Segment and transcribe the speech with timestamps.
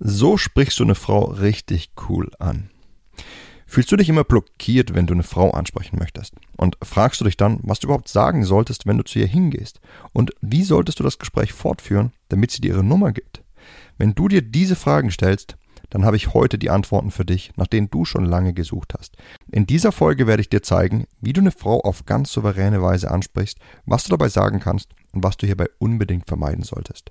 [0.00, 2.70] So sprichst du eine Frau richtig cool an.
[3.66, 6.34] Fühlst du dich immer blockiert, wenn du eine Frau ansprechen möchtest?
[6.56, 9.80] Und fragst du dich dann, was du überhaupt sagen solltest, wenn du zu ihr hingehst?
[10.12, 13.42] Und wie solltest du das Gespräch fortführen, damit sie dir ihre Nummer gibt?
[13.98, 15.56] Wenn du dir diese Fragen stellst,
[15.90, 19.16] dann habe ich heute die Antworten für dich, nach denen du schon lange gesucht hast.
[19.50, 23.10] In dieser Folge werde ich dir zeigen, wie du eine Frau auf ganz souveräne Weise
[23.10, 27.10] ansprichst, was du dabei sagen kannst und was du hierbei unbedingt vermeiden solltest.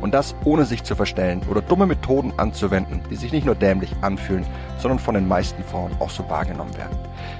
[0.00, 3.94] Und das ohne sich zu verstellen oder dumme Methoden anzuwenden, die sich nicht nur dämlich
[4.00, 4.46] anfühlen,
[4.78, 6.96] sondern von den meisten Frauen auch so wahrgenommen werden.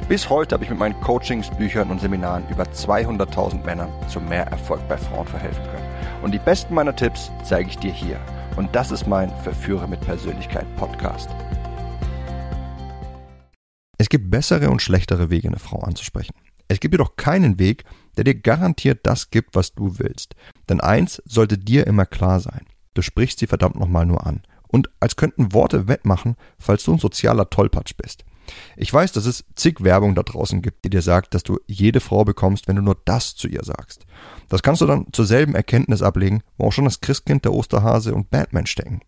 [0.08, 4.46] Bis heute habe ich mit meinen Coachings, Büchern und Seminaren über 200.000 Männern zu mehr
[4.48, 5.88] Erfolg bei Frauen verhelfen können.
[6.22, 8.18] Und die besten meiner Tipps zeige ich dir hier.
[8.56, 11.30] Und das ist mein Verführer mit Persönlichkeit Podcast.
[13.96, 16.34] Es gibt bessere und schlechtere Wege, eine Frau anzusprechen.
[16.68, 17.84] Es gibt jedoch keinen Weg,
[18.16, 20.34] der dir garantiert das gibt, was du willst.
[20.70, 22.64] Denn eins sollte dir immer klar sein.
[22.94, 24.42] Du sprichst sie verdammt nochmal nur an.
[24.68, 28.24] Und als könnten Worte wettmachen, falls du ein sozialer Tollpatsch bist.
[28.76, 31.98] Ich weiß, dass es zig Werbung da draußen gibt, die dir sagt, dass du jede
[31.98, 34.06] Frau bekommst, wenn du nur das zu ihr sagst.
[34.48, 38.14] Das kannst du dann zur selben Erkenntnis ablegen, wo auch schon das Christkind, der Osterhase
[38.14, 39.00] und Batman stecken.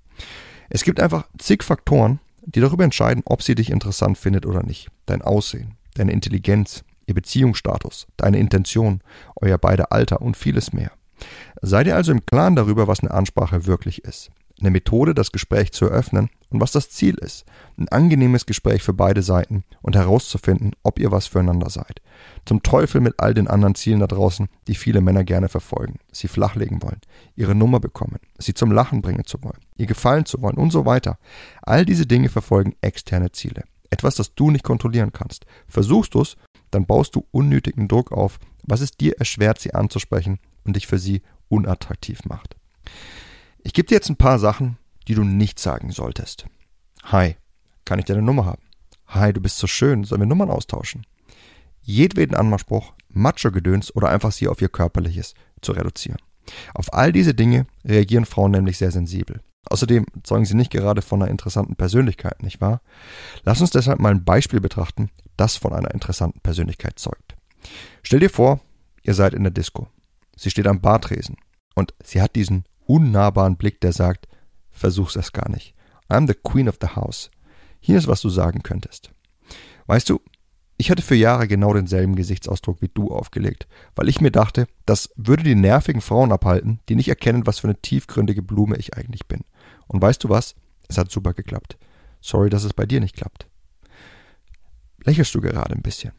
[0.68, 4.88] Es gibt einfach zig Faktoren, die darüber entscheiden, ob sie dich interessant findet oder nicht.
[5.06, 9.00] Dein Aussehen, deine Intelligenz, ihr Beziehungsstatus, deine Intention,
[9.36, 10.90] euer beider Alter und vieles mehr.
[11.60, 14.30] Sei dir also im Klaren darüber, was eine Ansprache wirklich ist.
[14.60, 17.44] Eine Methode, das Gespräch zu eröffnen und was das Ziel ist.
[17.76, 22.00] Ein angenehmes Gespräch für beide Seiten und herauszufinden, ob ihr was füreinander seid.
[22.44, 25.98] Zum Teufel mit all den anderen Zielen da draußen, die viele Männer gerne verfolgen.
[26.12, 27.00] Sie flachlegen wollen,
[27.34, 30.86] ihre Nummer bekommen, sie zum Lachen bringen zu wollen, ihr gefallen zu wollen und so
[30.86, 31.18] weiter.
[31.62, 33.64] All diese Dinge verfolgen externe Ziele.
[33.90, 35.44] Etwas, das du nicht kontrollieren kannst.
[35.66, 36.36] Versuchst du es,
[36.70, 40.98] dann baust du unnötigen Druck auf, was es dir erschwert, sie anzusprechen und dich für
[40.98, 42.56] sie unattraktiv macht.
[43.62, 44.78] Ich gebe dir jetzt ein paar Sachen,
[45.08, 46.46] die du nicht sagen solltest.
[47.04, 47.36] Hi,
[47.84, 48.62] kann ich deine Nummer haben?
[49.08, 51.06] Hi, du bist so schön, sollen wir Nummern austauschen?
[51.82, 56.18] Jedweden Anmachspruch, Macho-Gedöns oder einfach sie auf ihr Körperliches zu reduzieren.
[56.74, 59.40] Auf all diese Dinge reagieren Frauen nämlich sehr sensibel.
[59.64, 62.80] Außerdem zeugen sie nicht gerade von einer interessanten Persönlichkeit, nicht wahr?
[63.44, 67.36] Lass uns deshalb mal ein Beispiel betrachten, das von einer interessanten Persönlichkeit zeugt.
[68.02, 68.60] Stell dir vor,
[69.02, 69.88] ihr seid in der Disco.
[70.36, 71.36] Sie steht am Bartresen
[71.74, 74.28] und sie hat diesen unnahbaren Blick, der sagt,
[74.70, 75.74] versuch's es gar nicht.
[76.08, 77.30] I'm the queen of the house.
[77.80, 79.10] Hier ist, was du sagen könntest.
[79.86, 80.20] Weißt du,
[80.76, 85.10] ich hatte für Jahre genau denselben Gesichtsausdruck wie du aufgelegt, weil ich mir dachte, das
[85.16, 89.26] würde die nervigen Frauen abhalten, die nicht erkennen, was für eine tiefgründige Blume ich eigentlich
[89.26, 89.44] bin.
[89.86, 90.54] Und weißt du was?
[90.88, 91.78] Es hat super geklappt.
[92.20, 93.46] Sorry, dass es bei dir nicht klappt.
[95.04, 96.12] Lächelst du gerade ein bisschen?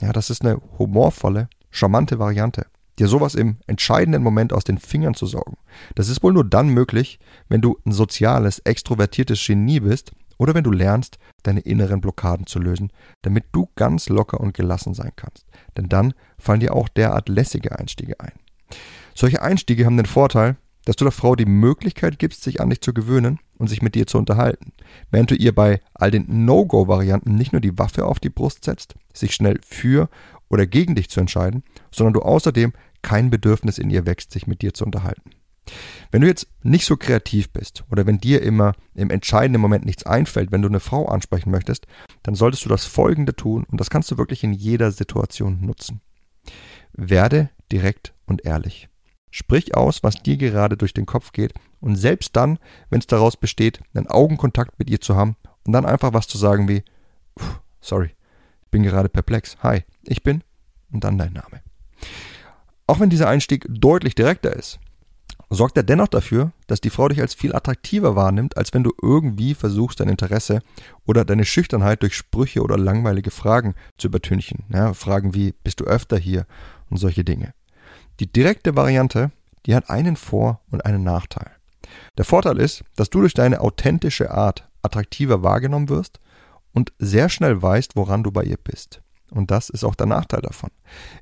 [0.00, 2.66] Ja, das ist eine humorvolle, charmante Variante
[3.00, 5.56] dir sowas im entscheidenden Moment aus den Fingern zu saugen.
[5.94, 7.18] Das ist wohl nur dann möglich,
[7.48, 12.58] wenn du ein soziales, extrovertiertes Genie bist oder wenn du lernst, deine inneren Blockaden zu
[12.58, 15.46] lösen, damit du ganz locker und gelassen sein kannst.
[15.76, 18.32] Denn dann fallen dir auch derart lässige Einstiege ein.
[19.14, 22.80] Solche Einstiege haben den Vorteil, dass du der Frau die Möglichkeit gibst, sich an dich
[22.80, 24.72] zu gewöhnen und sich mit dir zu unterhalten,
[25.10, 28.94] während du ihr bei all den No-Go-Varianten nicht nur die Waffe auf die Brust setzt,
[29.12, 30.08] sich schnell für
[30.48, 32.72] oder gegen dich zu entscheiden, sondern du außerdem
[33.02, 35.30] kein Bedürfnis in ihr wächst, sich mit dir zu unterhalten.
[36.10, 40.04] Wenn du jetzt nicht so kreativ bist oder wenn dir immer im entscheidenden Moment nichts
[40.04, 41.86] einfällt, wenn du eine Frau ansprechen möchtest,
[42.22, 46.00] dann solltest du das Folgende tun und das kannst du wirklich in jeder Situation nutzen.
[46.92, 48.88] Werde direkt und ehrlich.
[49.30, 53.36] Sprich aus, was dir gerade durch den Kopf geht und selbst dann, wenn es daraus
[53.36, 56.82] besteht, einen Augenkontakt mit ihr zu haben und dann einfach was zu sagen wie,
[57.80, 58.10] sorry,
[58.64, 60.42] ich bin gerade perplex, hi, ich bin
[60.90, 61.62] und dann dein Name.
[62.90, 64.80] Auch wenn dieser Einstieg deutlich direkter ist,
[65.48, 68.90] sorgt er dennoch dafür, dass die Frau dich als viel attraktiver wahrnimmt, als wenn du
[69.00, 70.58] irgendwie versuchst, dein Interesse
[71.06, 74.64] oder deine Schüchternheit durch Sprüche oder langweilige Fragen zu übertünchen.
[74.70, 76.46] Ja, Fragen wie, bist du öfter hier
[76.90, 77.54] und solche Dinge.
[78.18, 79.30] Die direkte Variante,
[79.66, 81.52] die hat einen Vor- und einen Nachteil.
[82.18, 86.18] Der Vorteil ist, dass du durch deine authentische Art attraktiver wahrgenommen wirst
[86.72, 89.00] und sehr schnell weißt, woran du bei ihr bist.
[89.30, 90.70] Und das ist auch der Nachteil davon.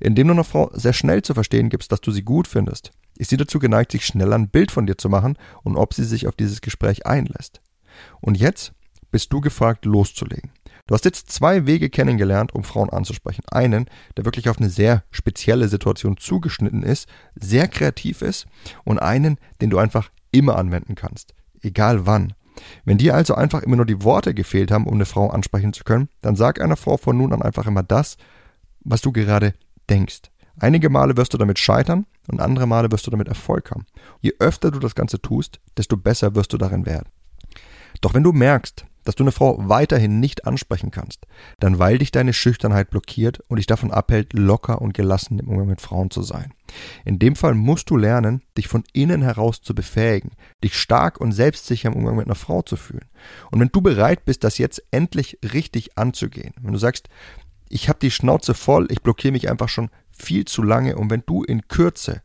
[0.01, 3.31] Indem du einer Frau sehr schnell zu verstehen gibst, dass du sie gut findest, ist
[3.31, 6.27] sie dazu geneigt, sich schneller ein Bild von dir zu machen und ob sie sich
[6.27, 7.61] auf dieses Gespräch einlässt.
[8.21, 8.73] Und jetzt
[9.11, 10.51] bist du gefragt, loszulegen.
[10.87, 13.45] Du hast jetzt zwei Wege kennengelernt, um Frauen anzusprechen.
[13.51, 18.47] Einen, der wirklich auf eine sehr spezielle Situation zugeschnitten ist, sehr kreativ ist
[18.85, 22.33] und einen, den du einfach immer anwenden kannst, egal wann.
[22.85, 25.85] Wenn dir also einfach immer nur die Worte gefehlt haben, um eine Frau ansprechen zu
[25.85, 28.17] können, dann sag einer Frau von nun an einfach immer das,
[28.81, 29.55] was du gerade
[29.91, 30.23] denkst.
[30.61, 33.87] Einige Male wirst du damit scheitern und andere Male wirst du damit Erfolg haben.
[34.21, 37.09] Je öfter du das Ganze tust, desto besser wirst du darin werden.
[38.01, 41.27] Doch wenn du merkst, dass du eine Frau weiterhin nicht ansprechen kannst,
[41.61, 45.69] dann weil dich deine Schüchternheit blockiert und dich davon abhält, locker und gelassen im Umgang
[45.69, 46.53] mit Frauen zu sein.
[47.07, 50.33] In dem Fall musst du lernen, dich von innen heraus zu befähigen,
[50.63, 53.09] dich stark und selbstsicher im Umgang mit einer Frau zu fühlen.
[53.51, 57.09] Und wenn du bereit bist, das jetzt endlich richtig anzugehen, wenn du sagst,
[57.71, 61.23] ich habe die Schnauze voll, ich blockiere mich einfach schon viel zu lange und wenn
[61.25, 62.21] du in Kürze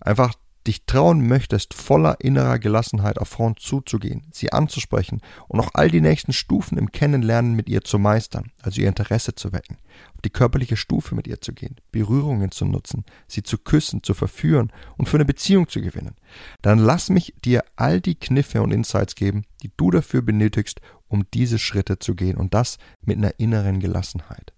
[0.00, 0.34] einfach
[0.66, 6.00] dich trauen möchtest, voller innerer Gelassenheit auf Frauen zuzugehen, sie anzusprechen und auch all die
[6.00, 9.78] nächsten Stufen im Kennenlernen mit ihr zu meistern, also ihr Interesse zu wecken,
[10.14, 14.14] auf die körperliche Stufe mit ihr zu gehen, Berührungen zu nutzen, sie zu küssen, zu
[14.14, 16.16] verführen und für eine Beziehung zu gewinnen,
[16.62, 21.24] dann lass mich dir all die Kniffe und Insights geben, die du dafür benötigst, um
[21.32, 24.52] diese Schritte zu gehen und das mit einer inneren Gelassenheit.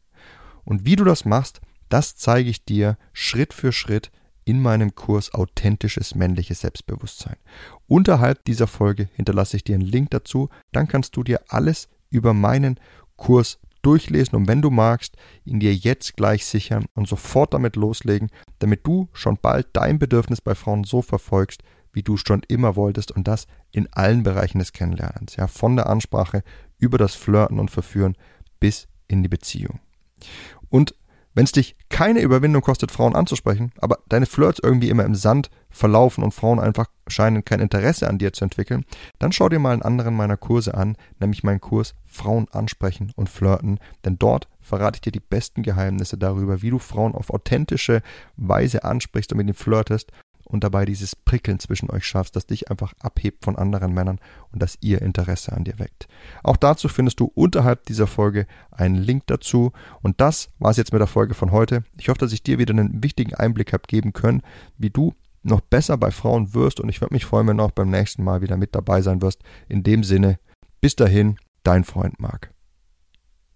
[0.64, 4.10] Und wie du das machst, das zeige ich dir Schritt für Schritt
[4.48, 7.36] in meinem Kurs Authentisches männliches Selbstbewusstsein.
[7.86, 12.32] Unterhalb dieser Folge hinterlasse ich dir einen Link dazu, dann kannst du dir alles über
[12.32, 12.80] meinen
[13.16, 18.30] Kurs durchlesen und wenn du magst, ihn dir jetzt gleich sichern und sofort damit loslegen,
[18.58, 21.62] damit du schon bald dein Bedürfnis bei Frauen so verfolgst,
[21.92, 25.90] wie du schon immer wolltest und das in allen Bereichen des Kennenlernens, ja, von der
[25.90, 26.42] Ansprache
[26.78, 28.16] über das Flirten und Verführen
[28.60, 29.80] bis in die Beziehung.
[30.70, 30.94] Und
[31.34, 35.50] wenn es dich keine Überwindung kostet, Frauen anzusprechen, aber deine Flirts irgendwie immer im Sand
[35.70, 38.84] verlaufen und Frauen einfach scheinen kein Interesse an dir zu entwickeln,
[39.18, 43.28] dann schau dir mal einen anderen meiner Kurse an, nämlich meinen Kurs Frauen ansprechen und
[43.28, 48.02] flirten, denn dort verrate ich dir die besten Geheimnisse darüber, wie du Frauen auf authentische
[48.36, 50.12] Weise ansprichst und mit ihnen flirtest
[50.48, 54.18] und dabei dieses Prickeln zwischen euch schaffst, das dich einfach abhebt von anderen Männern
[54.52, 56.08] und das ihr Interesse an dir weckt.
[56.42, 59.72] Auch dazu findest du unterhalb dieser Folge einen Link dazu.
[60.02, 61.84] Und das war es jetzt mit der Folge von heute.
[61.98, 64.42] Ich hoffe, dass ich dir wieder einen wichtigen Einblick habe geben können,
[64.76, 67.70] wie du noch besser bei Frauen wirst und ich würde mich freuen, wenn du auch
[67.70, 69.42] beim nächsten Mal wieder mit dabei sein wirst.
[69.68, 70.38] In dem Sinne,
[70.80, 72.50] bis dahin, dein Freund Marc.